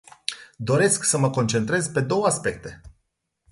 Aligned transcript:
Doresc 0.59 1.03
să 1.03 1.17
mă 1.17 1.29
concentrez 1.29 1.87
pe 1.87 2.01
două 2.01 2.25
aspecte. 2.25 2.81